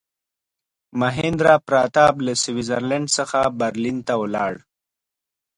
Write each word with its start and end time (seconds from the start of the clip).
میهندراپراتاپ 0.99 2.15
له 2.25 2.33
سویس 2.43 2.65
زرلینډ 2.69 3.07
څخه 3.17 3.39
برلین 3.59 3.97
ته 4.07 4.13
ولاړ. 4.21 4.53